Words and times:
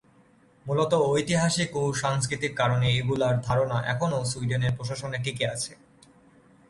মূলত 0.65 0.91
ঐতিহাসিক 1.09 1.69
ও 1.75 1.83
সাংস্কৃতিক 1.93 2.53
কারণে 2.55 2.87
এগুলোর 2.99 3.35
ধারণা 3.47 3.77
এখনো 3.93 4.17
সুইডেনের 4.31 4.75
প্রশাসনে 4.77 5.17
টিকে 5.23 5.45
আছে। 5.47 5.71